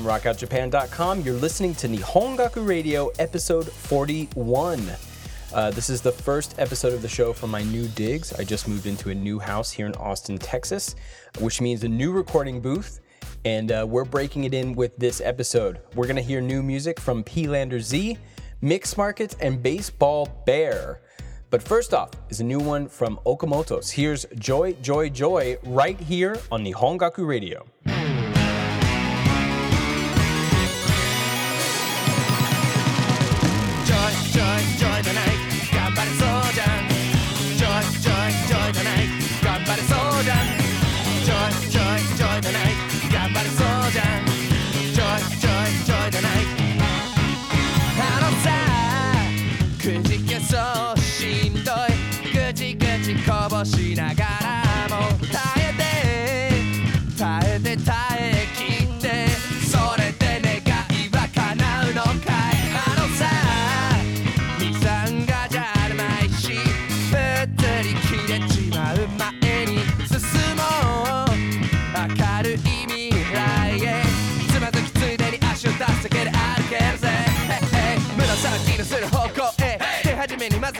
[0.00, 4.82] From rockoutjapan.com, you're listening to Nihongaku Radio, episode 41.
[5.52, 8.32] Uh, this is the first episode of the show from my new digs.
[8.32, 10.96] I just moved into a new house here in Austin, Texas,
[11.38, 13.00] which means a new recording booth,
[13.44, 15.80] and uh, we're breaking it in with this episode.
[15.94, 18.16] We're going to hear new music from Peelander-Z,
[18.62, 21.02] Mix Markets, and Baseball Bear.
[21.50, 23.90] But first off is a new one from Okamoto's.
[23.90, 27.66] Here's Joy, Joy, Joy right here on Nihongaku Radio.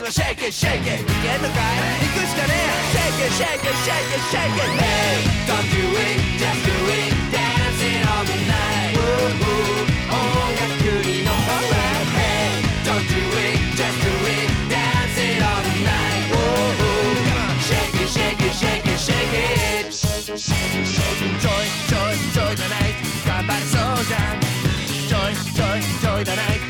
[0.00, 9.84] ずはシェイケシェイケいけんのかい行くしかねえシェイケシェイケシェイケシェイケ Hey don't do it just do it dance it all the night Ooh, ooh
[10.08, 16.40] 音楽に乗っ Alright Hey don't do it just do it dance it all the night Ooh,
[16.40, 26.69] ooh Come on shake it shake it shake it shake it ジョイジョイジョイじゃない頑張れそうじゃんジョイジョ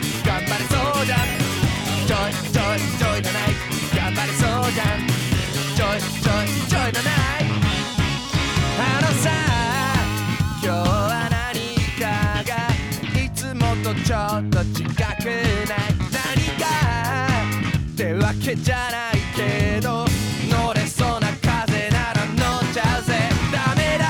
[18.56, 20.06] じゃないけど
[20.50, 23.13] 乗れそうな風なら乗っちゃうぜ。
[23.51, 24.06] ダメだ。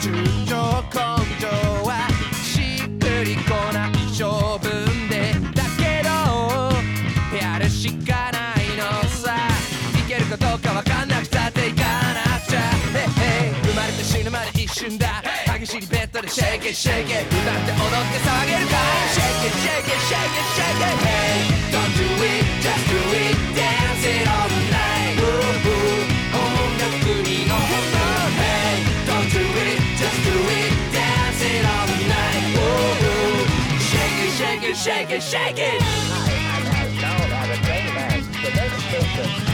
[0.00, 0.14] 純
[0.44, 0.56] 情
[0.90, 0.98] 根
[1.38, 1.46] 性
[1.86, 2.08] は
[2.42, 5.32] しっくりこない性分で。
[5.54, 6.10] だけど
[7.36, 9.36] やるしかないのさ。
[9.96, 12.60] いけるかどうかわかんなくたっていかなくちゃ。
[12.60, 13.54] へいへい。
[13.62, 15.22] 生まれて死ぬまで一瞬だ。
[15.58, 18.74] 激しいベッドでシェイケシェイケ歌って踊って騒げるか
[19.14, 21.53] シェイケシェイケシェイケシェイケ
[35.20, 35.80] shake it!
[38.42, 39.53] Shake it shake it Shake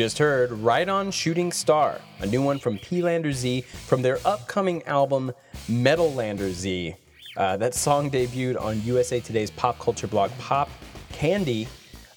[0.00, 5.30] just heard Right On Shooting Star, a new one from Peelander-Z from their upcoming album
[5.68, 6.94] Metalander Z.
[7.36, 10.70] Uh, that song debuted on USA Today's pop culture blog Pop
[11.12, 11.68] Candy,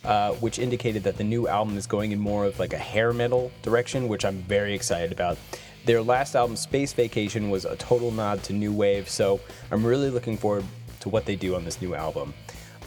[0.06, 3.12] uh, which indicated that the new album is going in more of like a hair
[3.12, 5.38] metal direction, which I'm very excited about.
[5.84, 10.10] Their last album, Space Vacation, was a total nod to new wave, so I'm really
[10.10, 10.64] looking forward
[11.02, 12.34] to what they do on this new album.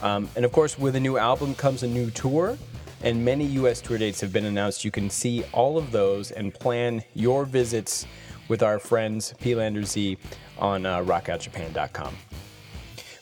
[0.01, 2.57] Um, and of course, with a new album comes a new tour,
[3.01, 4.83] and many US tour dates have been announced.
[4.85, 8.05] You can see all of those and plan your visits
[8.47, 10.17] with our friends Peelander-Z
[10.57, 12.15] on uh, rockoutjapan.com.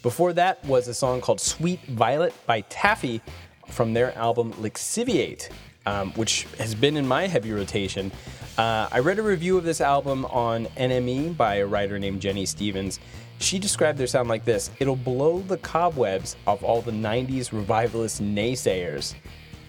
[0.02, 3.22] Before that was a song called Sweet Violet by Taffy
[3.68, 5.50] from their album Lixiviate,
[5.86, 8.12] um, which has been in my heavy rotation.
[8.58, 12.46] Uh, I read a review of this album on NME by a writer named Jenny
[12.46, 13.00] Stevens.
[13.40, 18.22] She described their sound like this It'll blow the cobwebs off all the 90s revivalist
[18.22, 19.16] naysayers.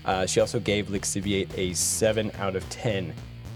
[0.07, 3.13] Uh, she also gave Lixiviate a 7 out of 10,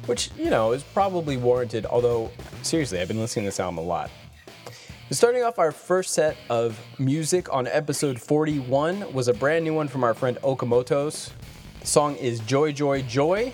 [0.06, 2.30] which, you know, is probably warranted, although,
[2.62, 4.10] seriously, I've been listening to this album a lot.
[5.12, 9.88] Starting off our first set of music on episode 41 was a brand new one
[9.88, 11.32] from our friend Okamoto's.
[11.80, 13.52] The song is Joy, Joy, Joy,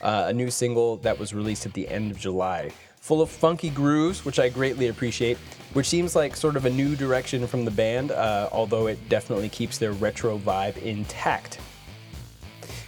[0.00, 2.70] uh, a new single that was released at the end of July.
[2.96, 5.36] Full of funky grooves, which I greatly appreciate,
[5.74, 9.48] which seems like sort of a new direction from the band, uh, although it definitely
[9.48, 11.60] keeps their retro vibe intact.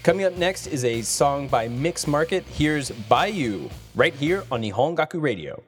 [0.09, 2.43] Coming up next is a song by Mix Market.
[2.55, 5.68] Here's Bayou, right here on Nihon Gaku Radio.「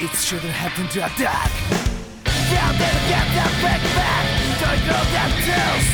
[0.00, 1.50] It shouldn't happen to a dog.
[2.24, 4.24] How did I get that back back?
[4.62, 5.86] Don't know that tools.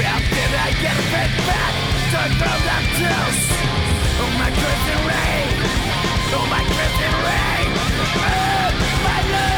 [0.00, 1.72] How did I get back back?
[2.08, 3.38] Don't know that tools.
[4.16, 5.54] Oh my crimson rain.
[6.32, 7.68] Oh my crimson rain.
[7.98, 9.57] Oh my love.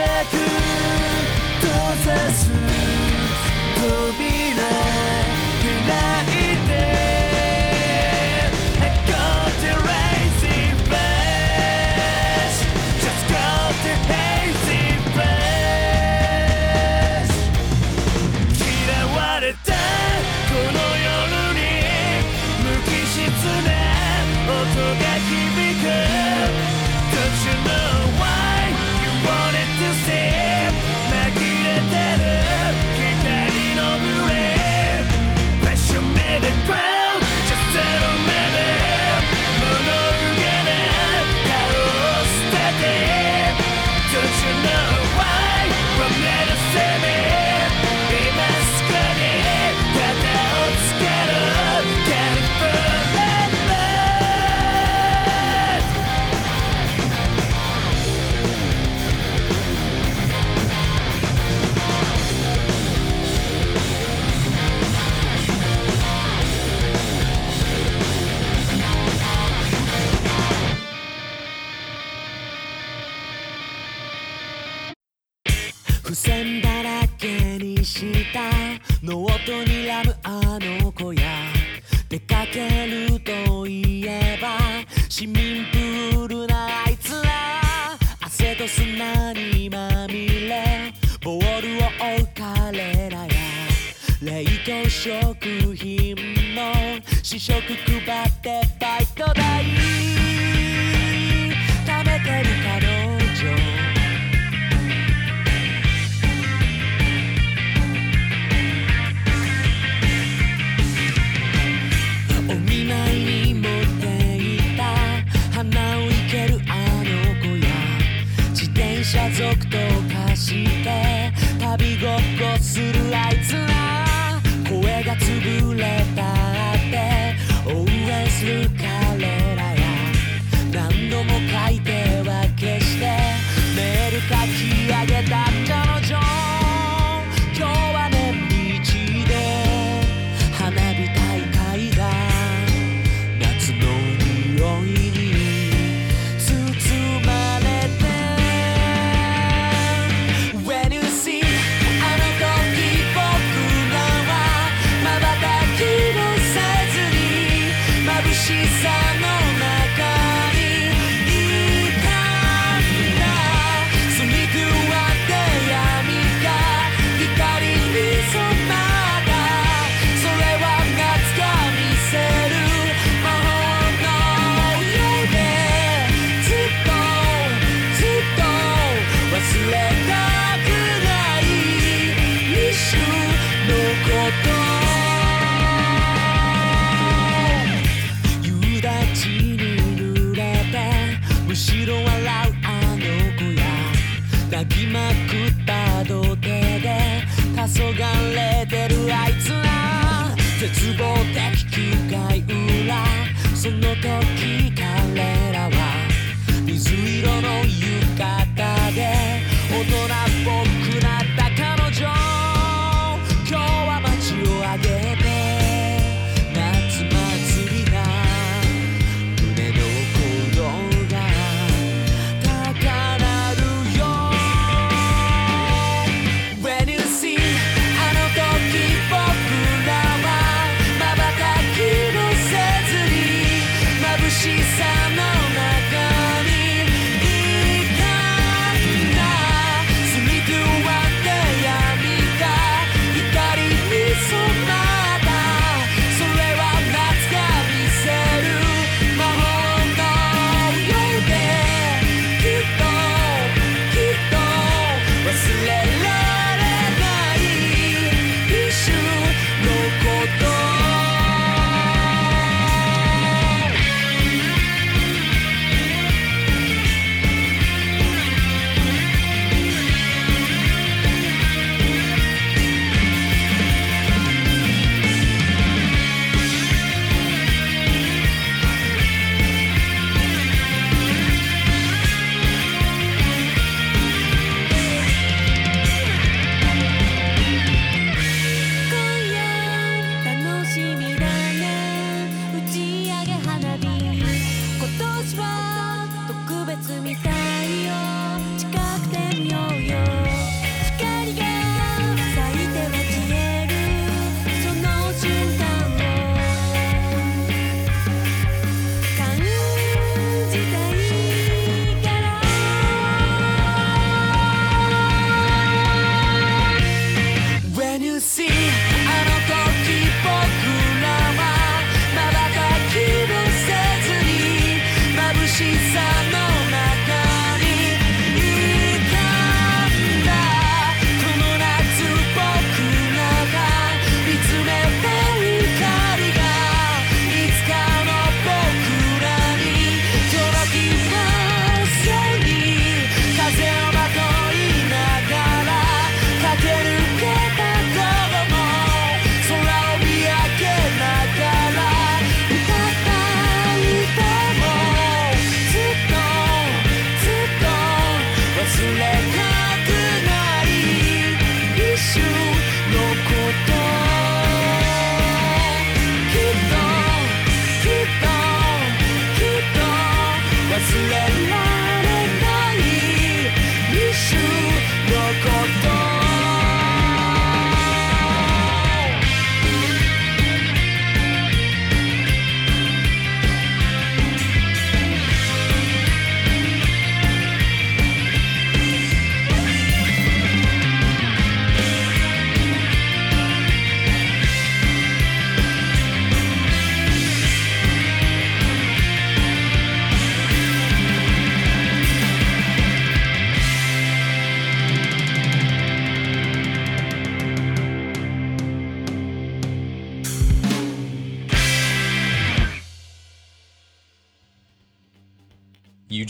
[0.00, 0.04] く。
[1.60, 1.70] 閉
[2.04, 2.50] ざす
[3.76, 4.93] 扉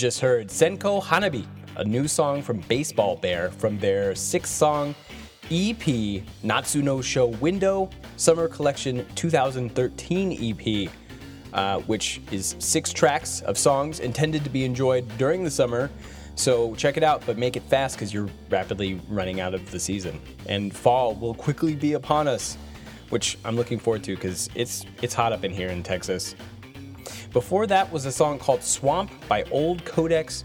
[0.04, 4.94] just heard Senko Hanabi, a new song from Baseball Bear from their six song
[5.44, 5.78] EP,
[6.44, 7.88] Natsuno Show Window
[8.18, 10.92] Summer Collection 2013 EP,
[11.54, 15.90] uh, which is six tracks of songs intended to be enjoyed during the summer.
[16.34, 19.80] So check it out, but make it fast because you're rapidly running out of the
[19.80, 20.20] season.
[20.50, 22.58] And fall will quickly be upon us,
[23.08, 26.34] which I'm looking forward to because it's it's hot up in here in Texas.
[27.32, 30.44] Before that was a song called Swamp by Old Codex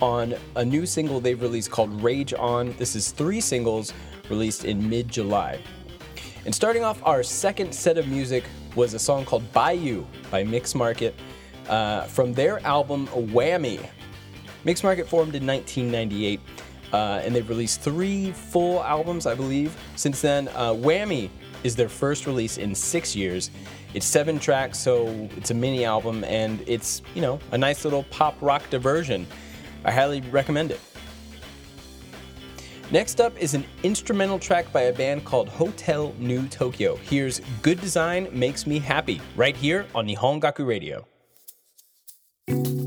[0.00, 2.74] on a new single they've released called Rage On.
[2.76, 3.92] This is three singles
[4.28, 5.60] released in mid July.
[6.44, 10.74] And starting off our second set of music was a song called Bayou by Mix
[10.74, 11.14] Market
[11.68, 13.84] uh, from their album Whammy.
[14.64, 16.40] Mix Market formed in 1998.
[16.92, 19.76] Uh, and they've released three full albums, I believe.
[19.96, 21.30] Since then, uh, Whammy
[21.64, 23.50] is their first release in six years.
[23.94, 28.04] It's seven tracks, so it's a mini album, and it's you know a nice little
[28.04, 29.26] pop rock diversion.
[29.84, 30.80] I highly recommend it.
[32.90, 36.96] Next up is an instrumental track by a band called Hotel New Tokyo.
[36.96, 42.85] Here's "Good Design Makes Me Happy" right here on Nihongaku Radio.「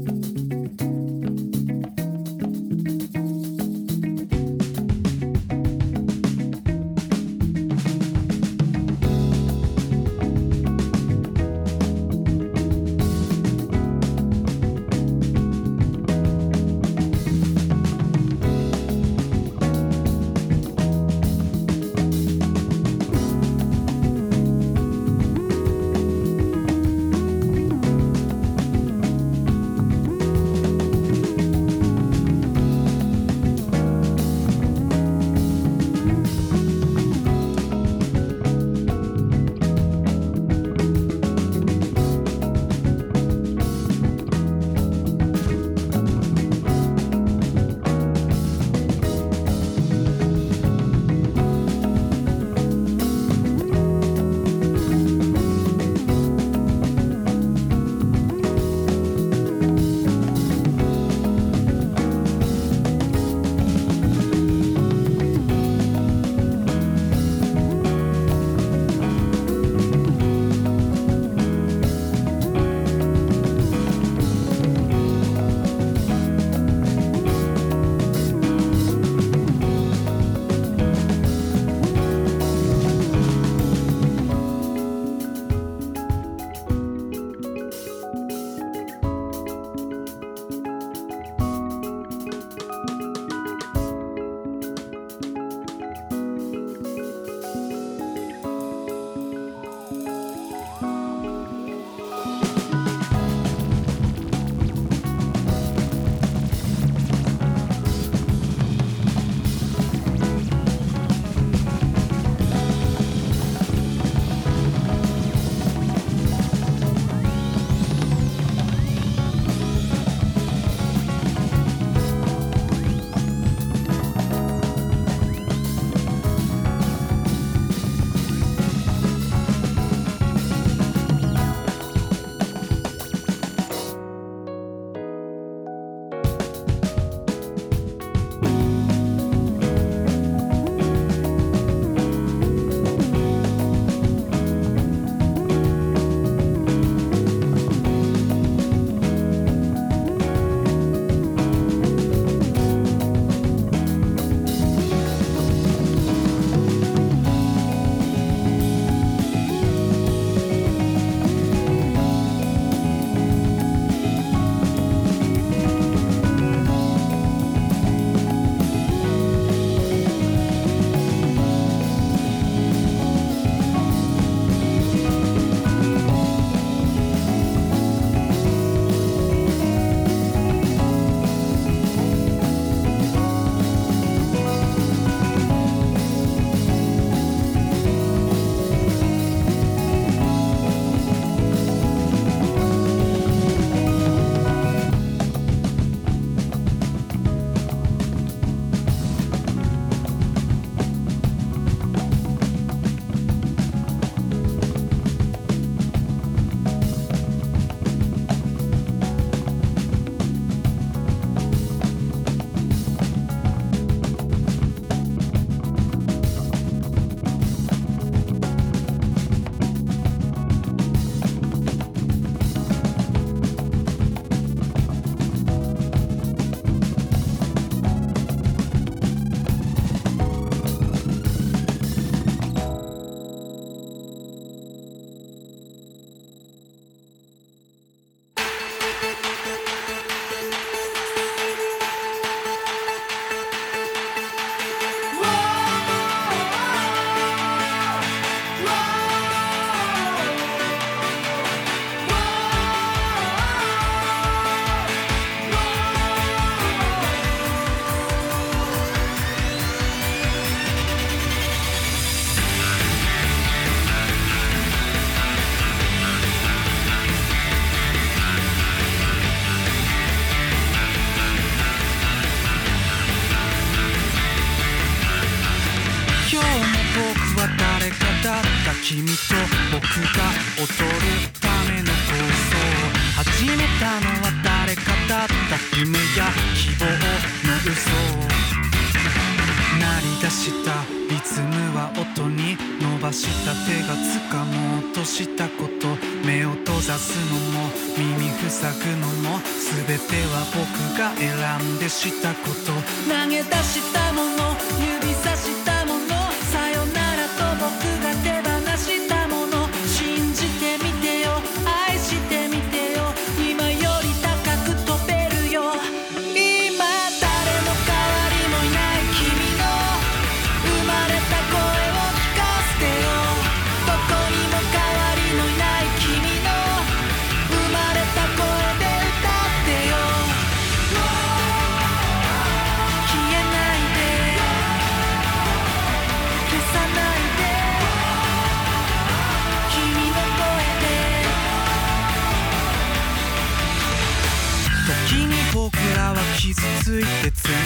[290.65, 295.87] たリズムは音に伸ばした手が掴もうとしたこと
[296.25, 299.39] 目を閉ざすのも耳塞ぐのも
[299.87, 302.73] 全ては僕が選んでしたこと
[303.09, 304.55] 投げ出したもの
[305.01, 305.68] 指さした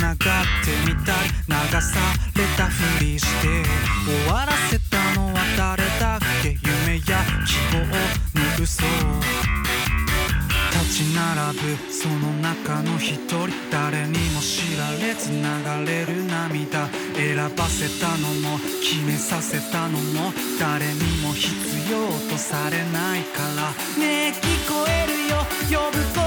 [0.04, 0.28] がって
[0.86, 2.00] みたり流さ
[2.36, 3.48] れたふりして
[4.06, 8.84] 終わらせたのは誰だっけ夢や希望の嘘
[10.74, 13.48] 立ち並ぶその中の一人。
[13.72, 15.42] 誰にも知られず流
[15.86, 16.88] れる涙。
[17.16, 18.60] 選ばせたのも。
[18.82, 21.48] 決めさせたのも誰にも必
[21.92, 23.72] 要とされないから。
[24.00, 25.46] ねえ聞こえるよ。
[25.70, 26.23] 呼ぶ声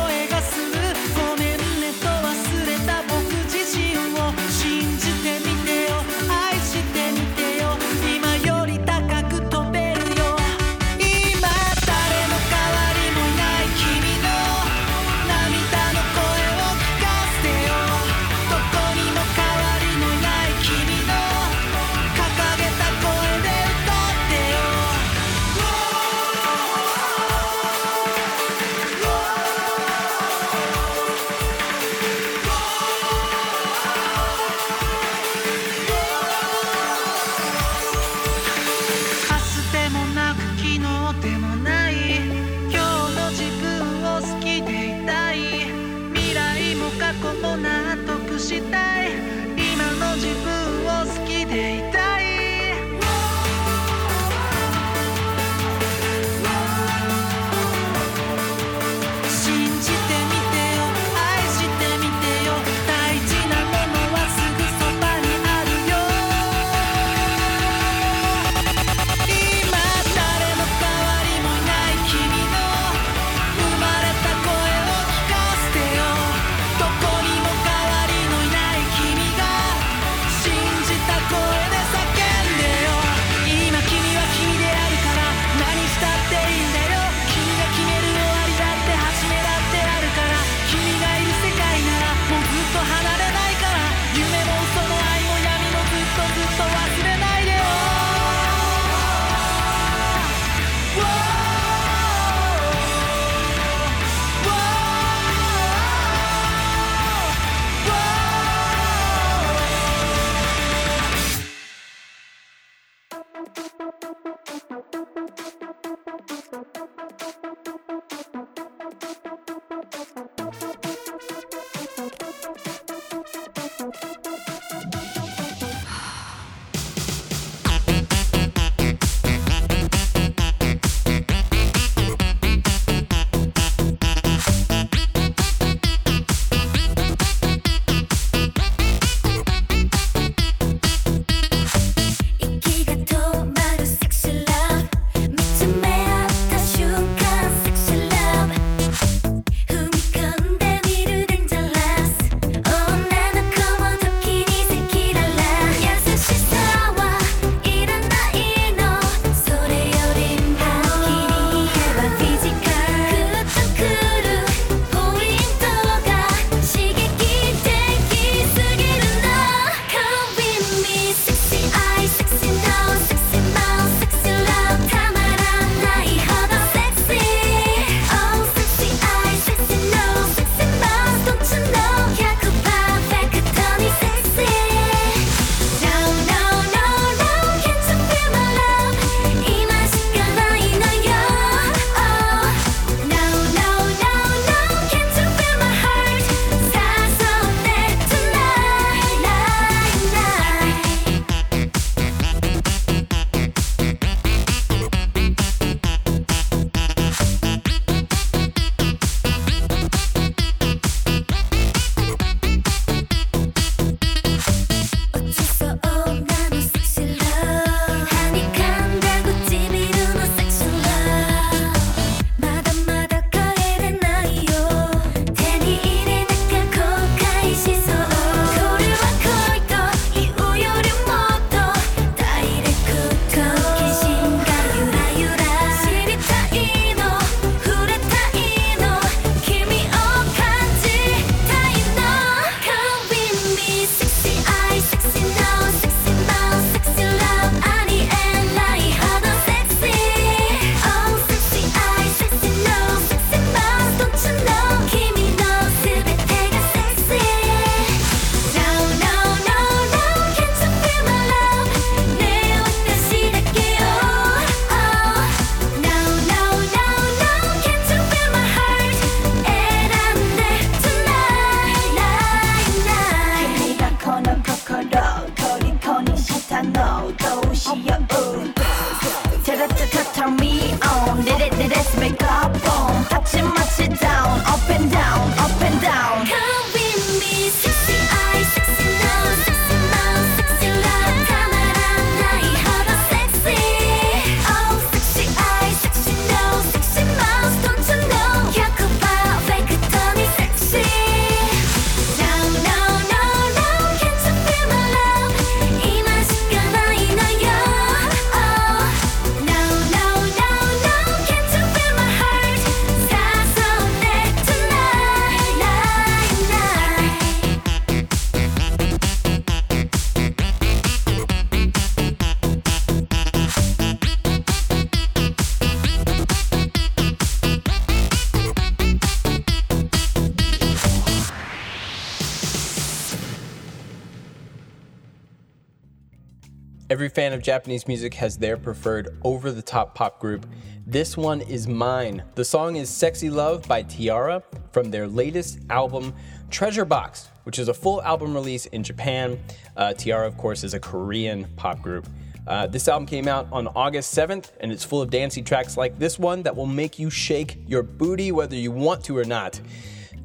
[337.17, 340.45] fan of Japanese music has their preferred over the top pop group.
[340.87, 342.23] This one is mine.
[342.35, 346.12] The song is Sexy Love by T-ara from their latest album,
[346.51, 349.41] Treasure Box, which is a full album release in Japan.
[349.79, 352.07] Uh, T-ara, of course, is a Korean pop group.
[352.47, 355.99] Uh, this album came out on August 7th, and it's full of dancey tracks like
[355.99, 359.59] this one that will make you shake your booty whether you want to or not.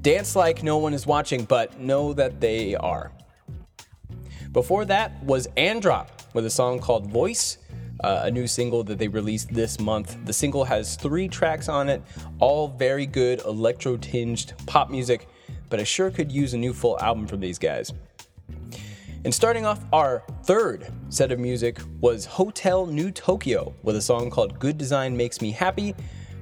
[0.02, 3.14] Dance like no one is watching, but know that they are.
[4.52, 7.58] Before that was Androp with a song called Voice,
[8.04, 10.18] uh, a new single that they released this month.
[10.26, 12.02] The single has three tracks on it,
[12.40, 15.28] all very good electro tinged pop music,
[15.70, 17.94] but I sure could use a new full album from these guys.
[19.24, 24.32] And starting off our third set of music was Hotel New Tokyo with a song
[24.32, 25.94] called Good Design Makes Me Happy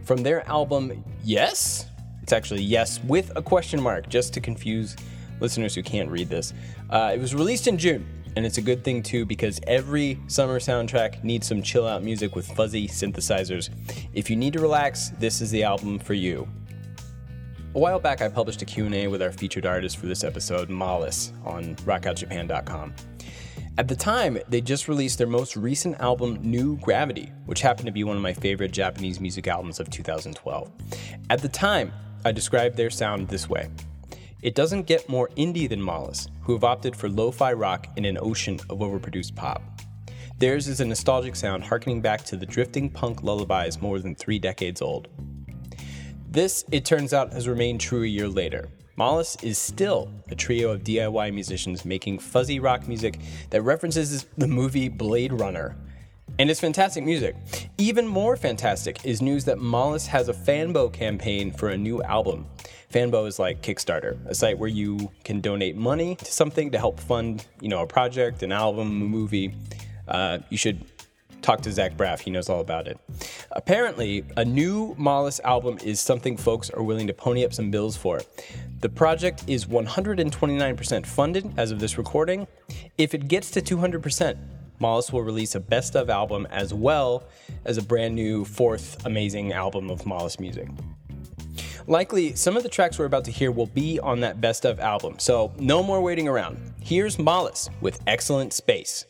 [0.06, 1.88] from their album Yes.
[2.24, 4.96] It's actually Yes with a question mark, just to confuse
[5.42, 6.54] listeners who can't read this.
[6.90, 10.60] Uh, it was released in June, and it's a good thing too because every summer
[10.60, 13.70] soundtrack needs some chill out music with fuzzy synthesizers.
[14.14, 16.48] If you need to relax, this is the album for you.
[17.76, 21.34] A while back, I published a Q&A with our featured artist for this episode, Malice,
[21.46, 22.96] on rockoutjapan.com.
[23.78, 27.92] At the time, they just released their most recent album, New Gravity, which happened to
[27.92, 30.72] be one of my favorite Japanese music albums of 2012.
[31.30, 31.94] At the time,
[32.26, 33.70] I described their sound this way.
[34.42, 38.06] It doesn't get more indie than Malice, who have opted for lo fi rock in
[38.06, 39.62] an ocean of overproduced pop.
[40.40, 44.40] Theirs is a nostalgic sound harkening back to the drifting punk lullabies more than three
[44.40, 45.10] decades old.
[46.28, 48.68] This, it turns out, has remained true a year later.
[48.98, 53.20] Malice is still a trio of DIY musicians making fuzzy rock music
[53.52, 55.76] that references the movie Blade Runner.
[56.40, 57.36] And it's fantastic music.
[57.78, 62.48] Even more fantastic is news that Malice has a Fanbo campaign for a new album.
[62.94, 66.98] Fanbo is like Kickstarter, a site where you can donate money to something to help
[66.98, 69.54] fund, you know, a project, an album, a movie.
[70.08, 70.86] Uh, you should
[71.42, 72.98] talk to Zach Braff, he knows all about it.
[73.52, 77.98] Apparently, a new Malice album is something folks are willing to pony up some bills
[77.98, 78.22] for.
[78.80, 82.48] The project is 129% funded as of this recording.
[82.98, 84.38] If it gets to 200%,
[84.80, 87.24] Malice will release a best of album as well
[87.66, 90.70] as a brand new fourth amazing album of Malice music.
[91.88, 94.80] Likely, some of the tracks we're about to hear will be on that best of
[94.80, 96.74] album, so no more waiting around.
[96.80, 99.06] Here's Malice with Excellent Space.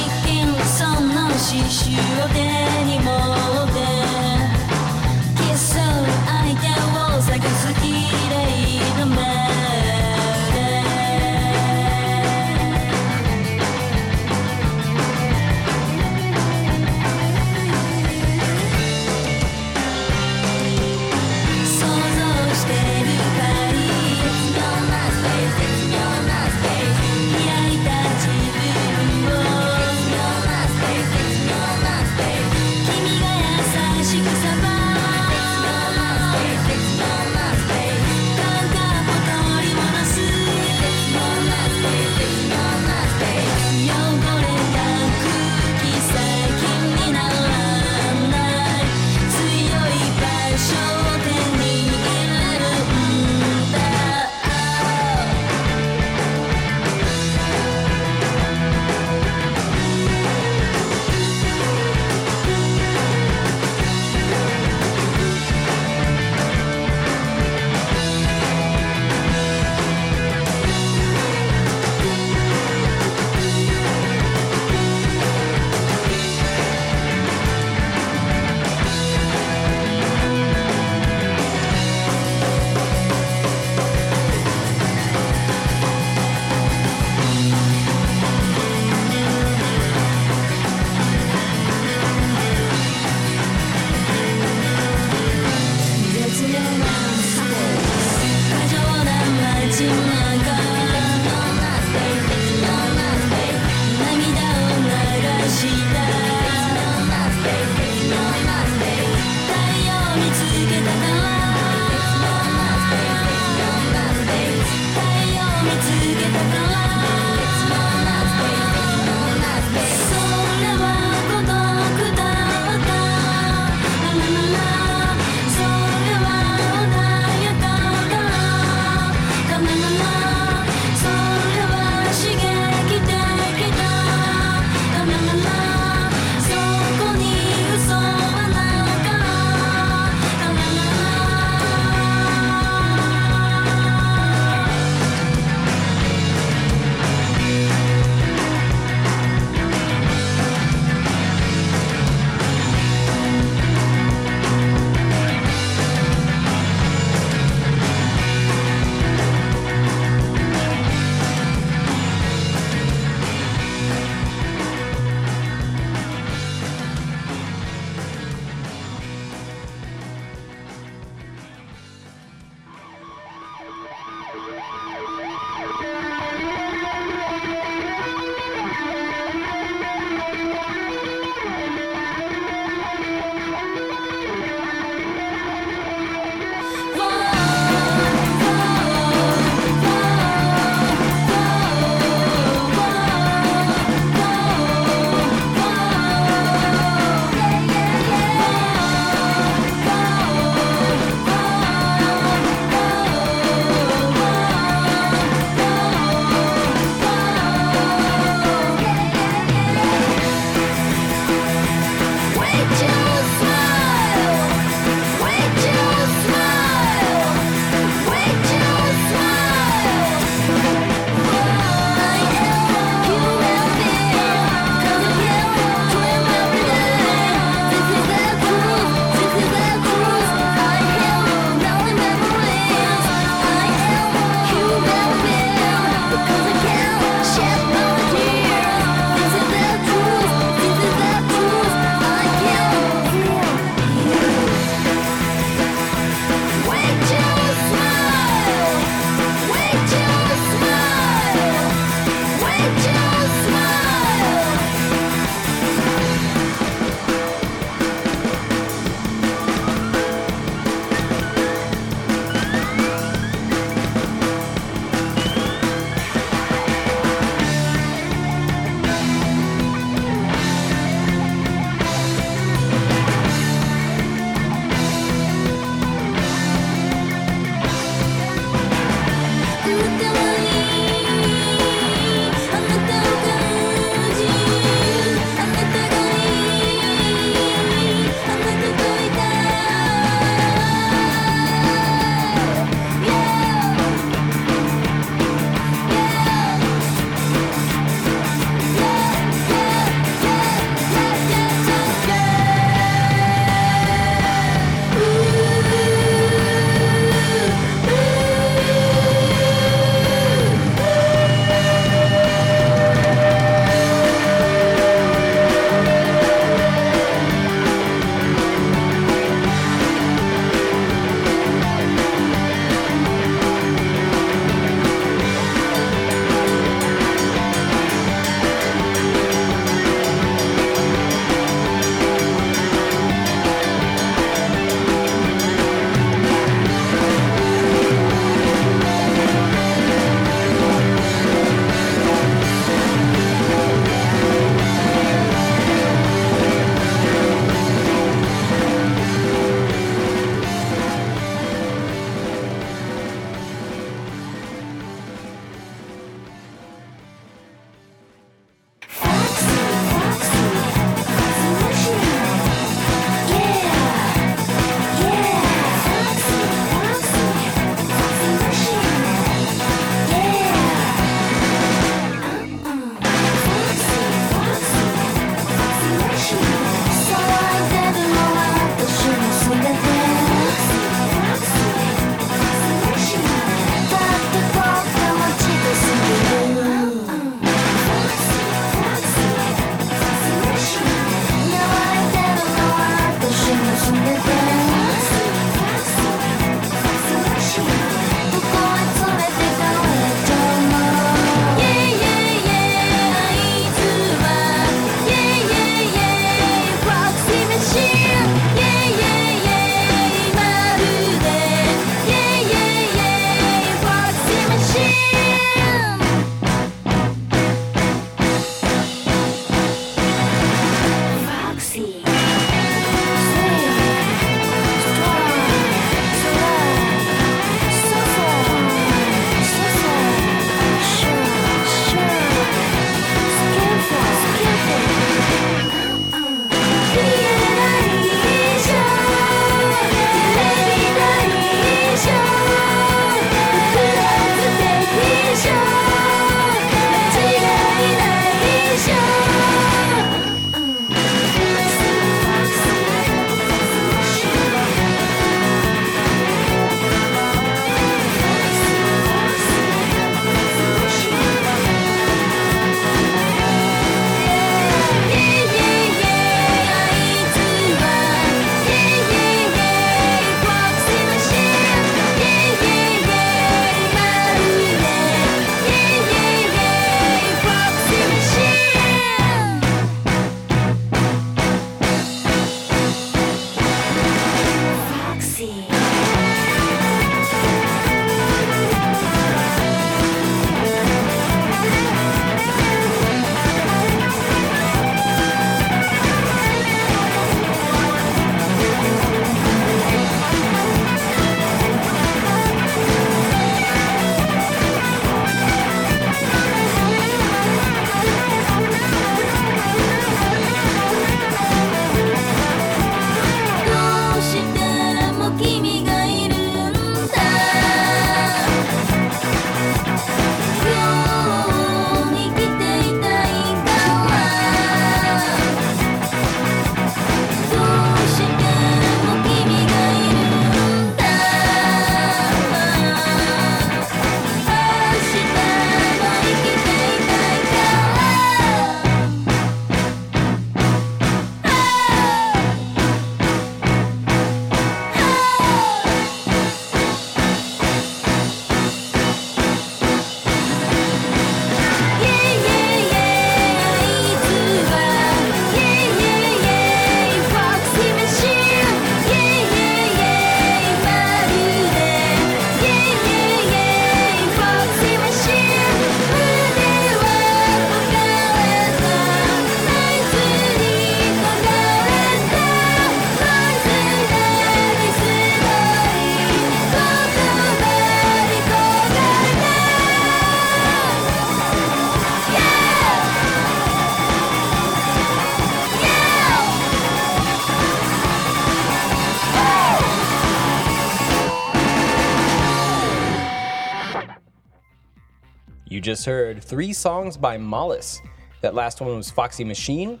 [595.92, 598.00] Just heard three songs by Mollis.
[598.40, 600.00] That last one was Foxy Machine.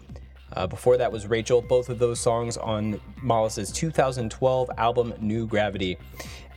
[0.54, 1.60] Uh, before that was Rachel.
[1.60, 5.98] Both of those songs on Mollis's 2012 album New Gravity.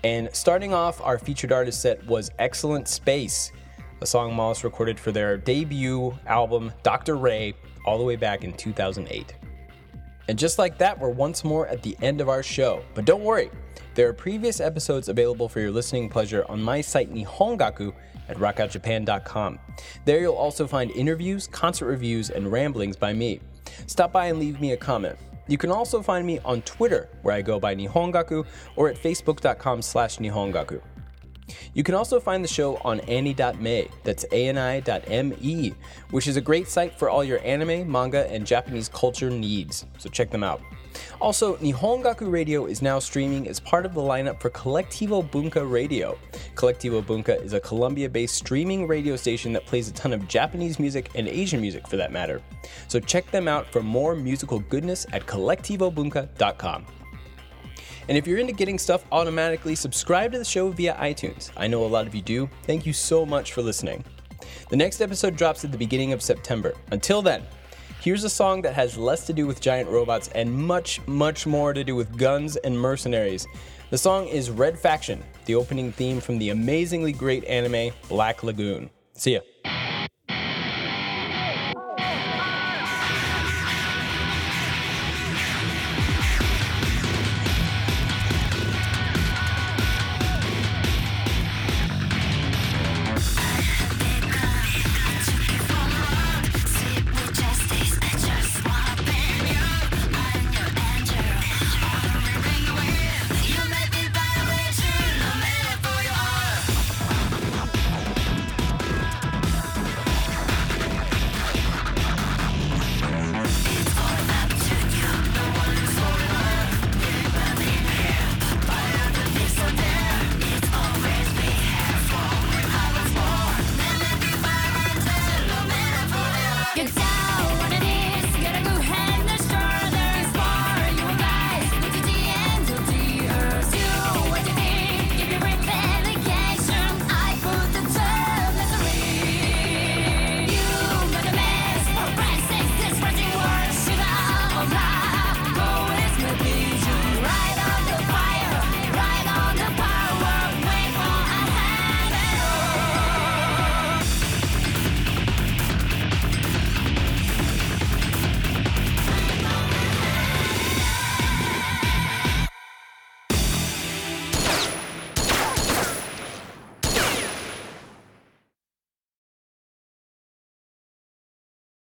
[0.05, 3.51] And starting off our featured artist set was Excellent Space,
[3.99, 7.17] a song Mollis recorded for their debut album Dr.
[7.17, 7.55] Ray
[7.85, 9.35] all the way back in 2008.
[10.29, 12.85] And just like that, we're once more at the end of our show.
[12.93, 13.51] But don't worry,
[13.95, 17.93] there are previous episodes available for your listening pleasure on my site Nihongaku
[18.29, 19.59] at rockoutjapan.com.
[20.05, 23.39] There you'll also find interviews, concert reviews, and ramblings by me.
[23.87, 25.17] Stop by and leave me a comment.
[25.47, 28.45] You can also find me on Twitter, where I go by Nihongaku,
[28.75, 30.81] or at facebook.com slash Nihongaku.
[31.73, 35.73] You can also find the show on Annie.me, that's ani.me,
[36.09, 40.09] which is a great site for all your anime, manga, and Japanese culture needs, so
[40.09, 40.61] check them out.
[41.19, 46.17] Also, Nihongaku Radio is now streaming as part of the lineup for Collectivo Bunka Radio.
[46.55, 50.79] Collectivo Bunka is a Colombia based streaming radio station that plays a ton of Japanese
[50.79, 52.41] music and Asian music for that matter.
[52.87, 56.85] So check them out for more musical goodness at collectivobunka.com.
[58.07, 61.49] And if you're into getting stuff automatically, subscribe to the show via iTunes.
[61.57, 62.49] I know a lot of you do.
[62.63, 64.03] Thank you so much for listening.
[64.69, 66.73] The next episode drops at the beginning of September.
[66.91, 67.43] Until then,
[68.01, 71.73] here's a song that has less to do with giant robots and much, much more
[71.73, 73.47] to do with guns and mercenaries.
[73.89, 78.89] The song is Red Fraction, the opening theme from the amazingly great anime Black Lagoon.
[79.13, 79.39] See ya.